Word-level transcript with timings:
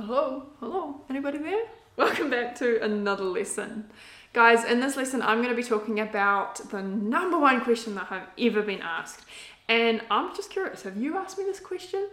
Hello, 0.00 0.46
hello, 0.60 1.00
anybody 1.10 1.38
there? 1.38 1.64
Welcome 1.96 2.30
back 2.30 2.54
to 2.60 2.80
another 2.80 3.24
lesson. 3.24 3.90
Guys, 4.32 4.64
in 4.64 4.78
this 4.78 4.96
lesson, 4.96 5.20
I'm 5.22 5.38
going 5.38 5.48
to 5.48 5.60
be 5.60 5.64
talking 5.64 5.98
about 5.98 6.70
the 6.70 6.80
number 6.80 7.36
one 7.36 7.60
question 7.62 7.96
that 7.96 8.06
I've 8.08 8.28
ever 8.38 8.62
been 8.62 8.80
asked. 8.80 9.24
And 9.68 10.00
I'm 10.08 10.36
just 10.36 10.50
curious 10.50 10.82
have 10.82 10.96
you 10.96 11.16
asked 11.16 11.36
me 11.36 11.42
this 11.42 11.58
question? 11.58 12.10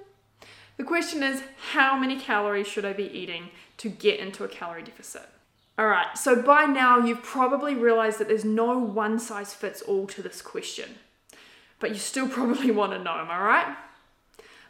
The 0.77 0.83
question 0.83 1.21
is 1.21 1.43
how 1.73 1.95
many 1.95 2.19
calories 2.19 2.65
should 2.65 2.85
I 2.85 2.93
be 2.93 3.05
eating 3.05 3.49
to 3.77 3.89
get 3.89 4.19
into 4.19 4.43
a 4.43 4.47
calorie 4.47 4.81
deficit? 4.81 5.29
All 5.77 5.85
right, 5.85 6.17
so 6.17 6.41
by 6.41 6.65
now 6.65 6.97
you've 6.97 7.21
probably 7.21 7.75
realized 7.75 8.17
that 8.17 8.27
there's 8.27 8.43
no 8.43 8.79
one 8.79 9.19
size 9.19 9.53
fits 9.53 9.83
all 9.83 10.07
to 10.07 10.23
this 10.23 10.41
question, 10.41 10.89
but 11.79 11.91
you 11.91 11.97
still 11.97 12.27
probably 12.37 12.71
want 12.71 12.93
to 12.93 12.97
know, 12.97 13.15
am 13.15 13.29
I 13.29 13.39
right? 13.39 13.77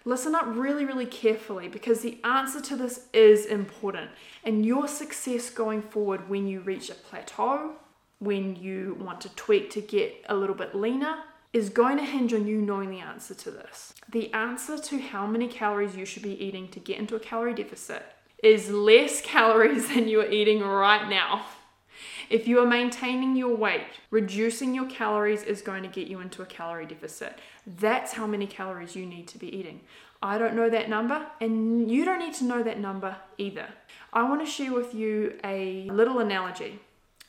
Listen 0.08 0.36
up 0.36 0.46
really, 0.48 0.86
really 0.86 1.08
carefully 1.08 1.68
because 1.68 2.02
the 2.02 2.20
answer 2.24 2.62
to 2.62 2.76
this 2.76 3.08
is 3.12 3.48
important. 3.48 4.12
And 4.44 4.64
your 4.64 4.88
success 4.88 5.50
going 5.50 5.82
forward 5.82 6.30
when 6.30 6.48
you 6.48 6.60
reach 6.60 6.92
a 6.92 6.94
plateau, 6.94 7.72
when 8.20 8.56
you 8.56 8.96
want 9.00 9.20
to 9.22 9.36
tweak 9.36 9.72
to 9.72 9.82
get 9.82 10.24
a 10.30 10.36
little 10.36 10.56
bit 10.56 10.76
leaner, 10.76 11.18
is 11.54 11.70
going 11.70 11.98
to 11.98 12.04
hinge 12.04 12.34
on 12.34 12.46
you 12.46 12.62
knowing 12.62 12.92
the 12.92 13.00
answer 13.00 13.34
to 13.34 13.50
this. 13.50 13.94
The 14.10 14.32
answer 14.34 14.78
to 14.78 15.00
how 15.00 15.26
many 15.26 15.48
calories 15.48 15.96
you 15.96 16.06
should 16.06 16.22
be 16.22 16.44
eating 16.44 16.68
to 16.70 16.80
get 16.80 17.00
into 17.00 17.16
a 17.16 17.20
calorie 17.20 17.56
deficit 17.56 18.04
is 18.44 18.70
less 18.70 19.22
calories 19.24 19.88
than 19.88 20.08
you 20.08 20.22
are 20.22 20.30
eating 20.30 20.62
right 20.62 21.10
now. 21.10 21.46
If 22.30 22.48
you 22.48 22.60
are 22.60 22.66
maintaining 22.66 23.36
your 23.36 23.56
weight, 23.56 23.84
reducing 24.10 24.74
your 24.74 24.86
calories 24.86 25.44
is 25.44 25.62
going 25.62 25.84
to 25.84 25.90
get 25.90 26.08
you 26.08 26.20
into 26.20 26.42
a 26.42 26.46
calorie 26.46 26.86
deficit. 26.86 27.40
That's 27.66 28.14
how 28.14 28.26
many 28.26 28.48
calories 28.48 28.96
you 28.96 29.06
need 29.06 29.28
to 29.30 29.38
be 29.38 29.56
eating. 29.56 29.82
I 30.22 30.38
don't 30.38 30.56
know 30.56 30.70
that 30.70 30.90
number, 30.90 31.26
and 31.40 31.90
you 31.92 32.04
don't 32.04 32.20
need 32.20 32.34
to 32.36 32.46
know 32.46 32.64
that 32.64 32.80
number 32.80 33.18
either. 33.38 33.68
I 34.12 34.24
want 34.24 34.44
to 34.44 34.52
share 34.52 34.74
with 34.74 34.96
you 34.96 35.38
a 35.44 35.88
little 35.92 36.20
analogy. 36.20 36.80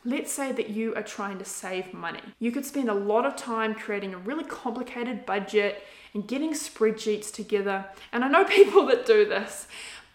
Let's 0.05 0.33
say 0.33 0.53
that 0.53 0.71
you 0.71 0.95
are 0.95 1.03
trying 1.03 1.39
to 1.39 1.45
save 1.45 1.93
money. 1.93 2.21
You 2.39 2.53
could 2.53 2.65
spend 2.65 2.89
a 2.89 2.95
lot 2.95 3.27
of 3.27 3.35
time 3.35 3.75
creating 3.75 4.15
a 4.15 4.19
really 4.19 4.45
complicated 4.45 5.27
budget 5.27 5.83
and 6.15 6.27
getting 6.27 6.53
spreadsheets 6.53 7.33
together. 7.33 7.85
And 8.13 8.25
I 8.25 8.29
know 8.29 8.45
people 8.61 8.87
that 8.87 9.05
do 9.05 9.27
this. 9.27 9.67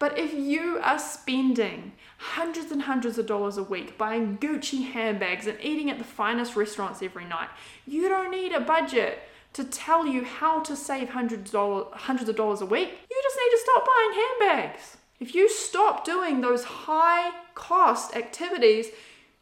But 0.02 0.18
if 0.18 0.34
you 0.34 0.80
are 0.82 0.98
spending 0.98 1.92
hundreds 2.18 2.72
and 2.72 2.82
hundreds 2.82 3.18
of 3.18 3.26
dollars 3.26 3.56
a 3.56 3.62
week 3.62 3.96
buying 3.96 4.36
Gucci 4.36 4.90
handbags 4.90 5.46
and 5.46 5.56
eating 5.62 5.92
at 5.92 5.98
the 5.98 6.04
finest 6.04 6.56
restaurants 6.56 7.00
every 7.02 7.24
night, 7.24 7.50
you 7.86 8.08
don't 8.08 8.32
need 8.32 8.50
a 8.50 8.58
budget 8.58 9.20
to 9.52 9.62
tell 9.62 10.04
you 10.04 10.24
how 10.24 10.58
to 10.62 10.74
save 10.74 11.10
hundreds 11.10 11.54
of 11.54 12.36
dollars 12.36 12.60
a 12.60 12.66
week. 12.66 12.88
You 13.08 13.22
just 13.22 13.38
need 13.38 13.50
to 13.50 13.60
stop 13.62 13.86
buying 13.86 14.24
handbags. 14.40 14.96
If 15.20 15.36
you 15.36 15.48
stop 15.48 16.04
doing 16.04 16.40
those 16.40 16.64
high 16.64 17.30
cost 17.54 18.16
activities, 18.16 18.88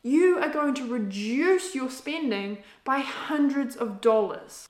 you 0.02 0.36
are 0.40 0.50
going 0.50 0.74
to 0.74 0.86
reduce 0.86 1.74
your 1.74 1.88
spending 1.88 2.58
by 2.84 2.98
hundreds 2.98 3.76
of 3.76 4.02
dollars. 4.02 4.68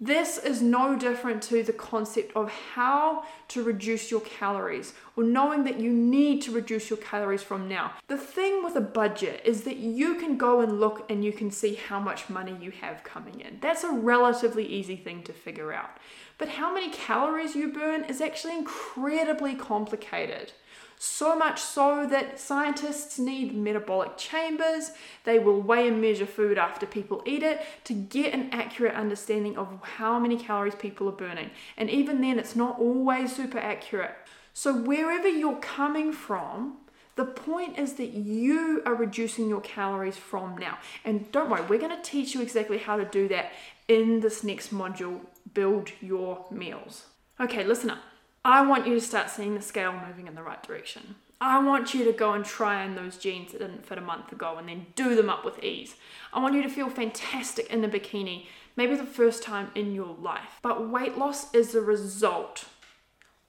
This 0.00 0.38
is 0.38 0.60
no 0.60 0.98
different 0.98 1.40
to 1.44 1.62
the 1.62 1.72
concept 1.72 2.34
of 2.34 2.50
how 2.50 3.22
to 3.46 3.62
reduce 3.62 4.10
your 4.10 4.22
calories 4.22 4.92
or 5.16 5.22
knowing 5.22 5.62
that 5.64 5.78
you 5.78 5.92
need 5.92 6.42
to 6.42 6.50
reduce 6.50 6.90
your 6.90 6.96
calories 6.96 7.44
from 7.44 7.68
now. 7.68 7.92
The 8.08 8.18
thing 8.18 8.64
with 8.64 8.74
a 8.74 8.80
budget 8.80 9.42
is 9.44 9.62
that 9.62 9.76
you 9.76 10.16
can 10.16 10.36
go 10.36 10.62
and 10.62 10.80
look 10.80 11.08
and 11.08 11.24
you 11.24 11.32
can 11.32 11.52
see 11.52 11.74
how 11.74 12.00
much 12.00 12.28
money 12.28 12.56
you 12.60 12.72
have 12.72 13.04
coming 13.04 13.38
in. 13.38 13.58
That's 13.60 13.84
a 13.84 13.92
relatively 13.92 14.66
easy 14.66 14.96
thing 14.96 15.22
to 15.22 15.32
figure 15.32 15.72
out. 15.72 15.98
But 16.38 16.48
how 16.48 16.74
many 16.74 16.90
calories 16.90 17.54
you 17.54 17.72
burn 17.72 18.04
is 18.04 18.20
actually 18.20 18.56
incredibly 18.56 19.54
complicated. 19.54 20.52
So 20.98 21.36
much 21.36 21.60
so 21.60 22.06
that 22.06 22.40
scientists 22.40 23.18
need 23.18 23.54
metabolic 23.54 24.16
chambers. 24.16 24.92
They 25.24 25.38
will 25.38 25.60
weigh 25.60 25.88
and 25.88 26.00
measure 26.00 26.26
food 26.26 26.56
after 26.56 26.86
people 26.86 27.22
eat 27.26 27.42
it 27.42 27.60
to 27.84 27.92
get 27.92 28.32
an 28.32 28.48
accurate 28.52 28.94
understanding 28.94 29.56
of 29.56 29.80
how 29.82 30.18
many 30.18 30.38
calories 30.38 30.74
people 30.74 31.08
are 31.08 31.12
burning. 31.12 31.50
And 31.76 31.90
even 31.90 32.20
then, 32.20 32.38
it's 32.38 32.56
not 32.56 32.78
always 32.78 33.34
super 33.34 33.58
accurate. 33.58 34.14
So, 34.54 34.72
wherever 34.72 35.28
you're 35.28 35.56
coming 35.56 36.12
from, 36.12 36.78
the 37.16 37.24
point 37.24 37.78
is 37.78 37.94
that 37.94 38.12
you 38.14 38.82
are 38.86 38.94
reducing 38.94 39.48
your 39.48 39.60
calories 39.60 40.16
from 40.16 40.56
now. 40.56 40.78
And 41.04 41.30
don't 41.32 41.50
worry, 41.50 41.62
we're 41.62 41.80
going 41.80 41.94
to 41.94 42.02
teach 42.02 42.34
you 42.34 42.40
exactly 42.40 42.78
how 42.78 42.96
to 42.96 43.04
do 43.04 43.28
that 43.28 43.52
in 43.88 44.20
this 44.20 44.42
next 44.42 44.72
module 44.72 45.20
Build 45.54 45.92
Your 46.00 46.44
Meals. 46.50 47.06
Okay, 47.40 47.64
listen 47.64 47.90
up. 47.90 47.98
I 48.44 48.66
want 48.66 48.86
you 48.86 48.94
to 48.94 49.00
start 49.00 49.30
seeing 49.30 49.54
the 49.54 49.62
scale 49.62 49.94
moving 50.06 50.26
in 50.26 50.34
the 50.34 50.42
right 50.42 50.62
direction. 50.62 51.14
I 51.40 51.58
want 51.64 51.94
you 51.94 52.04
to 52.04 52.12
go 52.12 52.32
and 52.32 52.44
try 52.44 52.84
on 52.84 52.94
those 52.94 53.16
jeans 53.16 53.52
that 53.52 53.58
didn't 53.58 53.86
fit 53.86 53.98
a 53.98 54.02
month 54.02 54.32
ago 54.32 54.56
and 54.58 54.68
then 54.68 54.86
do 54.94 55.14
them 55.14 55.30
up 55.30 55.44
with 55.44 55.62
ease. 55.64 55.94
I 56.32 56.42
want 56.42 56.54
you 56.54 56.62
to 56.62 56.68
feel 56.68 56.90
fantastic 56.90 57.70
in 57.70 57.84
a 57.84 57.88
bikini, 57.88 58.46
maybe 58.76 58.94
the 58.94 59.04
first 59.04 59.42
time 59.42 59.70
in 59.74 59.94
your 59.94 60.14
life. 60.20 60.58
But 60.62 60.88
weight 60.88 61.16
loss 61.16 61.52
is 61.54 61.72
the 61.72 61.80
result 61.80 62.66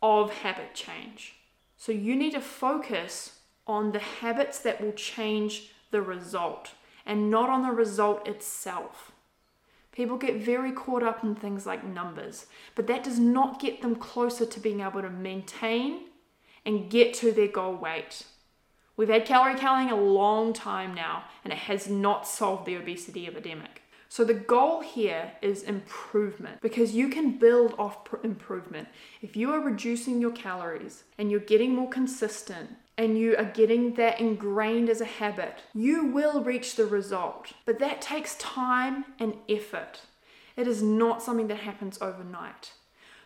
of 0.01 0.31
habit 0.31 0.73
change. 0.73 1.35
So 1.77 1.91
you 1.91 2.15
need 2.15 2.33
to 2.33 2.41
focus 2.41 3.39
on 3.67 3.91
the 3.91 3.99
habits 3.99 4.59
that 4.59 4.81
will 4.81 4.93
change 4.93 5.71
the 5.91 6.01
result 6.01 6.71
and 7.05 7.29
not 7.29 7.49
on 7.49 7.63
the 7.63 7.71
result 7.71 8.27
itself. 8.27 9.11
People 9.95 10.17
get 10.17 10.35
very 10.35 10.73
caught 10.73 11.03
up 11.03 11.23
in 11.23 11.35
things 11.35 11.65
like 11.65 11.83
numbers, 11.85 12.47
but 12.75 12.85
that 12.87 13.03
does 13.03 13.17
not 13.17 13.61
get 13.61 13.81
them 13.81 13.95
closer 13.95 14.45
to 14.45 14.59
being 14.59 14.81
able 14.81 15.01
to 15.01 15.09
maintain 15.09 16.01
and 16.65 16.89
get 16.89 17.13
to 17.15 17.31
their 17.31 17.47
goal 17.47 17.75
weight. 17.75 18.23
We've 18.97 19.09
had 19.09 19.25
calorie 19.25 19.57
counting 19.57 19.91
a 19.91 20.01
long 20.01 20.53
time 20.53 20.93
now, 20.93 21.23
and 21.43 21.53
it 21.53 21.59
has 21.59 21.89
not 21.89 22.27
solved 22.27 22.65
the 22.65 22.75
obesity 22.75 23.25
epidemic. 23.27 23.83
So, 24.09 24.23
the 24.23 24.33
goal 24.33 24.81
here 24.81 25.33
is 25.41 25.63
improvement 25.63 26.61
because 26.61 26.93
you 26.93 27.09
can 27.09 27.37
build 27.37 27.73
off 27.77 28.05
pr- 28.05 28.17
improvement. 28.23 28.87
If 29.21 29.35
you 29.35 29.51
are 29.51 29.59
reducing 29.59 30.21
your 30.21 30.31
calories 30.31 31.03
and 31.17 31.29
you're 31.29 31.39
getting 31.39 31.75
more 31.75 31.89
consistent 31.89 32.69
and 32.97 33.17
you 33.17 33.35
are 33.37 33.45
getting 33.45 33.95
that 33.95 34.19
ingrained 34.19 34.89
as 34.89 35.01
a 35.01 35.05
habit, 35.05 35.63
you 35.73 36.05
will 36.05 36.43
reach 36.43 36.75
the 36.75 36.85
result. 36.85 37.53
But 37.65 37.79
that 37.79 38.01
takes 38.01 38.35
time 38.35 39.05
and 39.19 39.35
effort. 39.49 40.01
It 40.55 40.67
is 40.67 40.81
not 40.81 41.21
something 41.21 41.47
that 41.47 41.59
happens 41.59 42.01
overnight. 42.01 42.71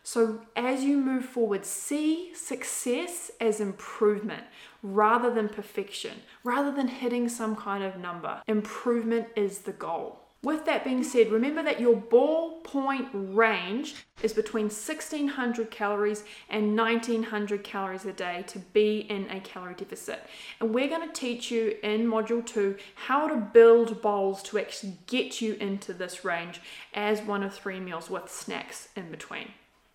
So, 0.01 0.41
as 0.55 0.83
you 0.83 0.97
move 0.97 1.25
forward, 1.25 1.65
see 1.65 2.33
success 2.33 3.29
as 3.39 3.59
improvement 3.59 4.43
rather 4.81 5.31
than 5.31 5.49
perfection, 5.49 6.21
rather 6.43 6.71
than 6.71 6.87
hitting 6.87 7.29
some 7.29 7.55
kind 7.55 7.83
of 7.83 7.97
number. 7.97 8.41
Improvement 8.47 9.27
is 9.35 9.59
the 9.59 9.73
goal. 9.73 10.28
With 10.41 10.63
that 10.65 10.85
being 10.85 11.03
said, 11.03 11.31
remember 11.31 11.61
that 11.63 11.81
your 11.81 11.97
ballpoint 11.97 13.09
range 13.35 13.95
is 14.23 14.31
between 14.31 14.65
1600 14.65 15.69
calories 15.69 16.23
and 16.49 16.77
1900 16.77 17.61
calories 17.61 18.05
a 18.05 18.13
day 18.13 18.45
to 18.47 18.59
be 18.59 18.99
in 18.99 19.29
a 19.29 19.41
calorie 19.41 19.73
deficit. 19.73 20.23
And 20.61 20.73
we're 20.73 20.87
going 20.87 21.05
to 21.05 21.13
teach 21.13 21.51
you 21.51 21.75
in 21.83 22.07
module 22.07 22.45
2 22.45 22.77
how 22.95 23.27
to 23.27 23.35
build 23.35 24.01
bowls 24.01 24.41
to 24.43 24.57
actually 24.57 24.97
get 25.07 25.41
you 25.41 25.55
into 25.55 25.91
this 25.91 26.23
range 26.23 26.61
as 26.93 27.21
one 27.21 27.43
of 27.43 27.53
three 27.53 27.81
meals 27.81 28.09
with 28.09 28.31
snacks 28.31 28.87
in 28.95 29.11
between. 29.11 29.49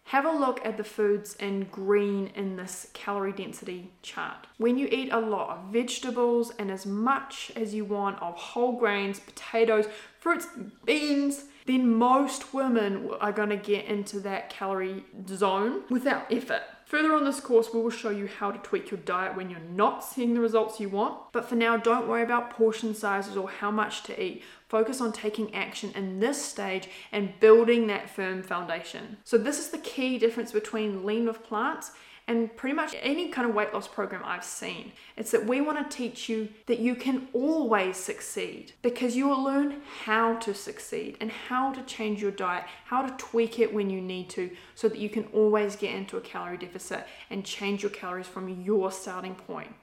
Have 0.09 0.26
a 0.26 0.32
look 0.32 0.65
at 0.65 0.76
the 0.76 0.84
foods 0.84 1.34
in 1.37 1.65
green 1.65 2.31
in 2.34 2.56
this 2.56 2.88
calorie 2.92 3.32
density 3.32 3.91
chart. 4.03 4.47
When 4.59 4.76
you 4.76 4.87
eat 4.91 5.10
a 5.10 5.19
lot 5.19 5.56
of 5.56 5.72
vegetables 5.72 6.53
and 6.59 6.70
as 6.70 6.84
much 6.84 7.50
as 7.56 7.75
you 7.75 7.84
want 7.87 8.20
of 8.20 8.37
whole 8.37 8.78
grains, 8.78 9.19
potatoes, 9.19 9.87
fruits, 10.20 10.47
beans, 10.84 11.47
then 11.66 11.94
most 11.94 12.53
women 12.53 13.10
are 13.21 13.33
going 13.33 13.48
to 13.48 13.56
get 13.56 13.86
into 13.86 14.21
that 14.21 14.51
calorie 14.51 15.04
zone 15.27 15.83
without 15.89 16.30
effort. 16.30 16.62
Further 16.95 17.13
on 17.17 17.25
this 17.25 17.41
course, 17.41 17.75
we 17.75 17.81
will 17.81 17.91
show 17.91 18.11
you 18.11 18.29
how 18.29 18.53
to 18.53 18.59
tweak 18.61 18.93
your 18.93 19.01
diet 19.01 19.37
when 19.37 19.51
you're 19.51 19.59
not 19.59 20.05
seeing 20.05 20.33
the 20.33 20.41
results 20.41 20.79
you 20.79 20.89
want. 20.89 21.33
But 21.33 21.45
for 21.45 21.57
now, 21.57 21.77
don't 21.77 22.07
worry 22.07 22.23
about 22.23 22.51
portion 22.51 22.95
sizes 22.95 23.37
or 23.37 23.51
how 23.51 23.73
much 23.73 24.05
to 24.05 24.23
eat. 24.23 24.45
Focus 24.69 25.01
on 25.01 25.13
taking 25.13 25.53
action 25.53 25.91
in 25.97 26.21
this 26.21 26.41
stage 26.41 26.89
and 27.11 27.33
building 27.41 27.89
that 27.89 28.09
firm 28.09 28.45
foundation. 28.45 29.17
So, 29.25 29.37
this 29.37 29.59
is 29.59 29.71
the 29.71 29.79
key 29.79 30.19
difference 30.19 30.53
between 30.53 31.05
lean 31.05 31.27
with 31.27 31.43
plants 31.43 31.91
and 32.26 32.54
pretty 32.56 32.74
much 32.74 32.94
any 33.00 33.28
kind 33.28 33.48
of 33.48 33.54
weight 33.54 33.72
loss 33.74 33.86
program 33.86 34.22
I've 34.24 34.44
seen. 34.44 34.92
It's 35.16 35.30
that 35.32 35.47
we 35.47 35.60
want 35.60 35.91
to 35.91 35.97
teach 35.97 36.28
you 36.28 36.48
that 36.66 36.78
you 36.78 36.94
can 36.94 37.28
always 37.32 37.97
succeed 37.97 38.72
because 38.82 39.15
you 39.15 39.28
will 39.28 39.42
learn 39.42 39.82
how 40.04 40.36
to 40.36 40.54
succeed 40.54 41.16
and 41.21 41.30
how 41.30 41.72
to 41.72 41.82
change 41.82 42.22
your 42.22 42.30
diet, 42.30 42.65
how 42.86 43.03
to 43.03 43.15
tweak 43.16 43.59
it 43.59 43.72
when 43.72 43.91
you 43.91 44.00
need 44.00 44.30
to, 44.30 44.50
so 44.74 44.88
that 44.88 44.98
you 44.98 45.10
can 45.10 45.24
always 45.32 45.76
get 45.76 45.94
into 45.94 46.16
a 46.16 46.21
calorie 46.21 46.56
deficit 46.56 47.06
and 47.30 47.44
change 47.44 47.82
your 47.82 47.91
calories 47.91 48.26
from 48.26 48.62
your 48.62 48.91
starting 48.91 49.34
point. 49.34 49.74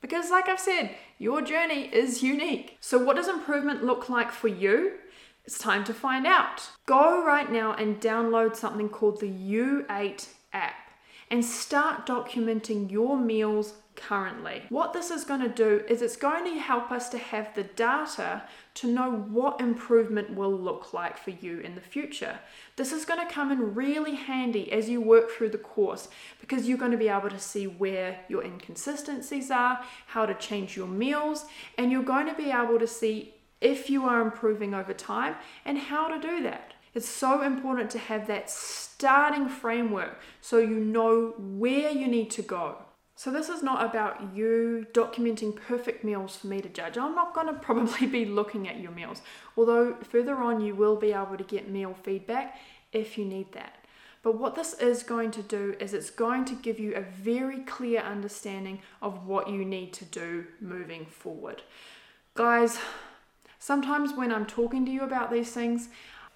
Because, 0.00 0.30
like 0.30 0.48
I've 0.48 0.60
said, 0.60 0.94
your 1.18 1.42
journey 1.42 1.90
is 1.92 2.22
unique. 2.22 2.76
So, 2.80 3.02
what 3.02 3.16
does 3.16 3.26
improvement 3.26 3.84
look 3.84 4.08
like 4.08 4.30
for 4.30 4.46
you? 4.46 4.92
It's 5.44 5.58
time 5.58 5.82
to 5.84 5.94
find 5.94 6.26
out. 6.26 6.68
Go 6.86 7.24
right 7.24 7.50
now 7.50 7.72
and 7.72 8.00
download 8.00 8.54
something 8.54 8.88
called 8.88 9.18
the 9.18 9.30
YouAte 9.30 10.28
app. 10.52 10.87
And 11.30 11.44
start 11.44 12.06
documenting 12.06 12.90
your 12.90 13.18
meals 13.18 13.74
currently. 13.98 14.62
What 14.68 14.92
this 14.92 15.10
is 15.10 15.24
going 15.24 15.40
to 15.40 15.48
do 15.48 15.84
is 15.88 16.02
it's 16.02 16.16
going 16.16 16.44
to 16.44 16.60
help 16.60 16.90
us 16.92 17.08
to 17.10 17.18
have 17.18 17.54
the 17.54 17.64
data 17.64 18.42
to 18.74 18.86
know 18.86 19.10
what 19.10 19.60
improvement 19.60 20.34
will 20.34 20.52
look 20.52 20.94
like 20.94 21.18
for 21.18 21.30
you 21.30 21.58
in 21.58 21.74
the 21.74 21.80
future. 21.80 22.38
This 22.76 22.92
is 22.92 23.04
going 23.04 23.26
to 23.26 23.32
come 23.32 23.50
in 23.50 23.74
really 23.74 24.14
handy 24.14 24.70
as 24.72 24.88
you 24.88 25.00
work 25.00 25.30
through 25.30 25.50
the 25.50 25.58
course 25.58 26.08
because 26.40 26.68
you're 26.68 26.78
going 26.78 26.92
to 26.92 26.96
be 26.96 27.08
able 27.08 27.30
to 27.30 27.40
see 27.40 27.66
where 27.66 28.20
your 28.28 28.44
inconsistencies 28.44 29.50
are, 29.50 29.80
how 30.06 30.26
to 30.26 30.34
change 30.34 30.76
your 30.76 30.86
meals, 30.86 31.46
and 31.76 31.90
you're 31.90 32.02
going 32.02 32.26
to 32.26 32.34
be 32.34 32.50
able 32.50 32.78
to 32.78 32.86
see 32.86 33.34
if 33.60 33.90
you 33.90 34.04
are 34.04 34.22
improving 34.22 34.74
over 34.74 34.94
time 34.94 35.34
and 35.64 35.76
how 35.76 36.06
to 36.06 36.20
do 36.20 36.42
that. 36.44 36.74
It's 36.94 37.08
so 37.08 37.42
important 37.42 37.90
to 37.90 37.98
have 37.98 38.26
that 38.26 38.50
starting 38.50 39.48
framework 39.48 40.20
so 40.40 40.58
you 40.58 40.80
know 40.80 41.34
where 41.38 41.90
you 41.90 42.08
need 42.08 42.30
to 42.32 42.42
go. 42.42 42.76
So, 43.14 43.32
this 43.32 43.48
is 43.48 43.64
not 43.64 43.84
about 43.84 44.36
you 44.36 44.86
documenting 44.92 45.56
perfect 45.56 46.04
meals 46.04 46.36
for 46.36 46.46
me 46.46 46.60
to 46.60 46.68
judge. 46.68 46.96
I'm 46.96 47.16
not 47.16 47.34
going 47.34 47.46
to 47.52 47.52
probably 47.52 48.06
be 48.06 48.24
looking 48.24 48.68
at 48.68 48.78
your 48.78 48.92
meals, 48.92 49.22
although 49.56 49.96
further 49.96 50.36
on 50.36 50.60
you 50.60 50.76
will 50.76 50.94
be 50.94 51.12
able 51.12 51.36
to 51.36 51.42
get 51.42 51.68
meal 51.68 51.96
feedback 52.00 52.56
if 52.92 53.18
you 53.18 53.24
need 53.24 53.52
that. 53.52 53.74
But 54.22 54.38
what 54.38 54.54
this 54.54 54.74
is 54.74 55.02
going 55.02 55.30
to 55.32 55.42
do 55.42 55.74
is 55.80 55.94
it's 55.94 56.10
going 56.10 56.44
to 56.46 56.54
give 56.54 56.78
you 56.78 56.94
a 56.94 57.00
very 57.00 57.60
clear 57.60 58.00
understanding 58.00 58.82
of 59.00 59.26
what 59.26 59.50
you 59.50 59.64
need 59.64 59.92
to 59.94 60.04
do 60.04 60.46
moving 60.60 61.06
forward. 61.06 61.62
Guys, 62.34 62.78
sometimes 63.58 64.12
when 64.12 64.32
I'm 64.32 64.46
talking 64.46 64.84
to 64.86 64.92
you 64.92 65.02
about 65.02 65.32
these 65.32 65.50
things, 65.50 65.88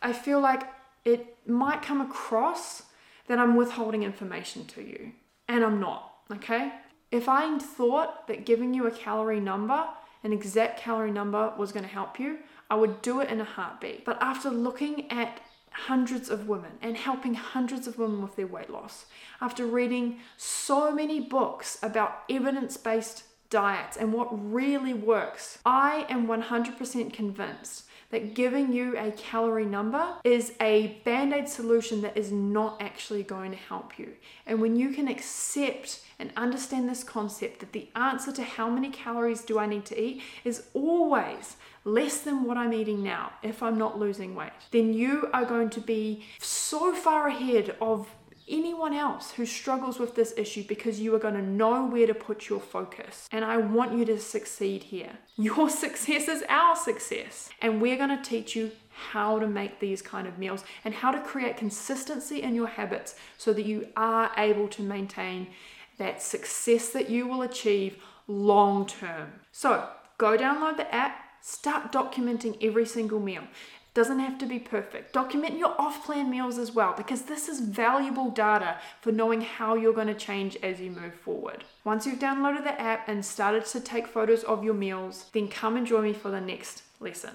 I 0.02 0.12
feel 0.12 0.40
like 0.40 0.62
it 1.04 1.36
might 1.46 1.82
come 1.82 2.00
across 2.00 2.84
that 3.28 3.38
I'm 3.38 3.56
withholding 3.56 4.02
information 4.02 4.64
to 4.66 4.82
you, 4.82 5.12
and 5.48 5.64
I'm 5.64 5.80
not 5.80 6.12
okay? 6.30 6.72
If 7.10 7.28
I 7.28 7.58
thought 7.58 8.26
that 8.26 8.46
giving 8.46 8.74
you 8.74 8.86
a 8.86 8.90
calorie 8.90 9.40
number, 9.40 9.86
an 10.24 10.32
exact 10.32 10.80
calorie 10.80 11.10
number, 11.10 11.52
was 11.58 11.72
to 11.72 11.82
help 11.82 12.18
you, 12.18 12.38
I 12.70 12.74
would 12.74 13.02
do 13.02 13.20
it 13.20 13.28
in 13.28 13.40
a 13.40 13.44
heartbeat. 13.44 14.04
But 14.04 14.20
after 14.22 14.50
looking 14.50 15.10
at 15.10 15.40
hundreds 15.70 16.28
of 16.28 16.48
women 16.48 16.72
and 16.80 16.96
helping 16.96 17.34
hundreds 17.34 17.86
of 17.86 17.98
women 17.98 18.22
with 18.22 18.36
their 18.36 18.46
weight 18.46 18.70
loss, 18.70 19.06
after 19.40 19.66
reading 19.66 20.20
so 20.36 20.90
many 20.90 21.20
books 21.20 21.78
about 21.82 22.22
evidence 22.30 22.76
based 22.76 23.24
diets 23.50 23.98
and 23.98 24.12
what 24.12 24.28
really 24.30 24.94
works, 24.94 25.58
I 25.66 26.06
am 26.08 26.26
100% 26.26 27.12
convinced 27.12 27.84
that 28.12 28.34
giving 28.34 28.72
you 28.72 28.96
a 28.96 29.10
calorie 29.12 29.64
number 29.64 30.14
is 30.22 30.52
a 30.60 31.00
band 31.04 31.32
aid 31.32 31.48
solution 31.48 32.02
that 32.02 32.16
is 32.16 32.30
not 32.30 32.80
actually 32.80 33.22
going 33.22 33.50
to 33.50 33.56
help 33.56 33.98
you. 33.98 34.12
And 34.46 34.60
when 34.60 34.76
you 34.76 34.90
can 34.90 35.08
accept 35.08 36.02
and 36.18 36.30
understand 36.36 36.88
this 36.88 37.02
concept 37.02 37.60
that 37.60 37.72
the 37.72 37.88
answer 37.96 38.30
to 38.32 38.42
how 38.42 38.68
many 38.70 38.90
calories 38.90 39.40
do 39.42 39.58
I 39.58 39.66
need 39.66 39.86
to 39.86 40.00
eat 40.00 40.22
is 40.44 40.64
always 40.74 41.56
less 41.84 42.20
than 42.20 42.44
what 42.44 42.56
I'm 42.56 42.72
eating 42.72 43.02
now 43.02 43.32
if 43.42 43.62
I'm 43.62 43.78
not 43.78 43.98
losing 43.98 44.36
weight, 44.36 44.52
then 44.70 44.92
you 44.92 45.28
are 45.32 45.44
going 45.44 45.70
to 45.70 45.80
be 45.80 46.24
so 46.38 46.94
far 46.94 47.28
ahead 47.28 47.74
of 47.80 48.08
anyone 48.52 48.92
else 48.92 49.32
who 49.32 49.46
struggles 49.46 49.98
with 49.98 50.14
this 50.14 50.34
issue 50.36 50.64
because 50.68 51.00
you 51.00 51.14
are 51.14 51.18
going 51.18 51.34
to 51.34 51.42
know 51.42 51.86
where 51.86 52.06
to 52.06 52.14
put 52.14 52.48
your 52.48 52.60
focus. 52.60 53.28
And 53.32 53.44
I 53.44 53.56
want 53.56 53.96
you 53.96 54.04
to 54.04 54.18
succeed 54.20 54.84
here. 54.84 55.12
Your 55.36 55.70
success 55.70 56.28
is 56.28 56.44
our 56.48 56.76
success. 56.76 57.48
And 57.60 57.80
we're 57.80 57.96
going 57.96 58.16
to 58.16 58.22
teach 58.22 58.54
you 58.54 58.70
how 59.10 59.38
to 59.38 59.46
make 59.46 59.80
these 59.80 60.02
kind 60.02 60.28
of 60.28 60.38
meals 60.38 60.62
and 60.84 60.94
how 60.94 61.10
to 61.10 61.20
create 61.20 61.56
consistency 61.56 62.42
in 62.42 62.54
your 62.54 62.66
habits 62.66 63.14
so 63.38 63.52
that 63.54 63.64
you 63.64 63.88
are 63.96 64.30
able 64.36 64.68
to 64.68 64.82
maintain 64.82 65.46
that 65.96 66.22
success 66.22 66.90
that 66.90 67.08
you 67.08 67.26
will 67.26 67.42
achieve 67.42 67.96
long 68.26 68.86
term. 68.86 69.32
So, 69.50 69.88
go 70.18 70.36
download 70.36 70.76
the 70.76 70.94
app, 70.94 71.24
start 71.40 71.90
documenting 71.90 72.56
every 72.62 72.86
single 72.86 73.18
meal. 73.18 73.44
Doesn't 73.94 74.20
have 74.20 74.38
to 74.38 74.46
be 74.46 74.58
perfect. 74.58 75.12
Document 75.12 75.58
your 75.58 75.78
off 75.78 76.06
plan 76.06 76.30
meals 76.30 76.56
as 76.56 76.72
well 76.72 76.94
because 76.96 77.22
this 77.22 77.46
is 77.46 77.60
valuable 77.60 78.30
data 78.30 78.78
for 79.00 79.12
knowing 79.12 79.42
how 79.42 79.74
you're 79.74 79.92
going 79.92 80.06
to 80.06 80.14
change 80.14 80.56
as 80.62 80.80
you 80.80 80.90
move 80.90 81.14
forward. 81.14 81.64
Once 81.84 82.06
you've 82.06 82.18
downloaded 82.18 82.64
the 82.64 82.80
app 82.80 83.08
and 83.08 83.24
started 83.24 83.64
to 83.66 83.80
take 83.80 84.06
photos 84.06 84.44
of 84.44 84.64
your 84.64 84.74
meals, 84.74 85.26
then 85.32 85.46
come 85.46 85.76
and 85.76 85.86
join 85.86 86.04
me 86.04 86.12
for 86.12 86.30
the 86.30 86.40
next 86.40 86.82
lesson. 87.00 87.30